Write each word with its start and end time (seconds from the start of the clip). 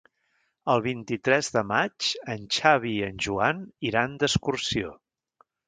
El 0.75 0.79
vint-i-tres 0.85 1.49
de 1.57 1.63
maig 1.73 2.09
en 2.37 2.49
Xavi 2.57 2.95
i 2.95 3.05
en 3.11 3.21
Joan 3.29 3.63
iran 3.93 4.19
d'excursió. 4.25 4.99